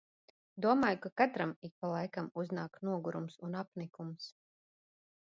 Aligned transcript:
Domāju, 0.65 0.97
ka 1.03 1.11
katram 1.21 1.53
ik 1.69 1.75
pa 1.83 1.91
laikam 1.91 2.29
uznāk 2.45 2.79
nogurums 2.89 3.39
un 3.49 3.59
apnikums. 3.63 4.31